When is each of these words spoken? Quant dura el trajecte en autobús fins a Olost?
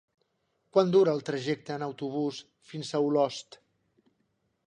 Quant 0.75 0.93
dura 0.95 1.13
el 1.17 1.21
trajecte 1.27 1.75
en 1.75 1.85
autobús 1.89 2.41
fins 2.71 2.91
a 2.93 3.03
Olost? 3.11 3.61